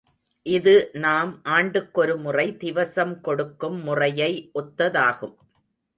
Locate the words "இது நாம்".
0.45-1.41